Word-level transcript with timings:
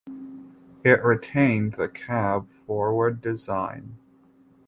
It 0.83 1.03
retained 1.05 1.73
the 1.73 1.87
cab 1.87 2.49
forward 2.51 3.21
design. 3.21 3.99